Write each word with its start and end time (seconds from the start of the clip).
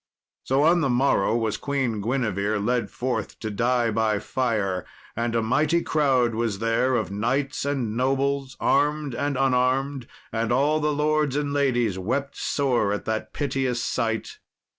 So 0.43 0.63
on 0.63 0.81
the 0.81 0.89
morrow 0.89 1.37
was 1.37 1.57
Queen 1.57 2.01
Guinevere 2.01 2.57
led 2.57 2.89
forth 2.89 3.37
to 3.37 3.51
die 3.51 3.91
by 3.91 4.17
fire, 4.17 4.83
and 5.15 5.35
a 5.35 5.43
mighty 5.43 5.83
crowd 5.83 6.33
was 6.33 6.57
there, 6.57 6.95
of 6.95 7.11
knights 7.11 7.65
and 7.65 7.95
nobles, 7.95 8.57
armed 8.59 9.13
and 9.13 9.37
unarmed. 9.37 10.07
And 10.31 10.51
all 10.51 10.79
the 10.79 10.91
lords 10.91 11.35
and 11.35 11.53
ladies 11.53 11.99
wept 11.99 12.35
sore 12.35 12.91
at 12.91 13.05
that 13.05 13.31
piteous 13.31 13.83
sight. 13.83 14.39